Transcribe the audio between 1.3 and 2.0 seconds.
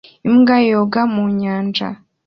nyanja